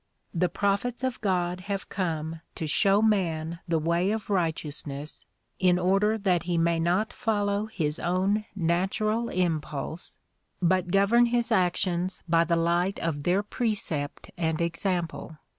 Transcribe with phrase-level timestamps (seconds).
[0.33, 5.27] The prophets of (iod have come to show man the way of righteousness
[5.59, 10.17] in order that he may not follow his own natural impulse,
[10.59, 13.43] but govern his 38 THE PROMULGATION OF UNIVERSAL PEACE actions by the light of their
[13.43, 15.37] precept and example.